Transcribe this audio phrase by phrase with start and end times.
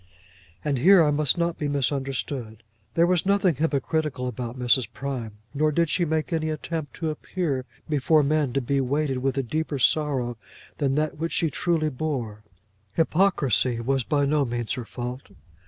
[0.65, 2.63] And here I must not be misunderstood.
[2.95, 4.87] There was nothing hypocritical about Mrs.
[4.91, 9.37] Prime, nor did she make any attempt to appear before men to be weighted with
[9.37, 10.37] a deeper sorrow
[10.79, 12.43] than that which she truly bore;
[12.95, 15.29] hypocrisy was by no means her fault.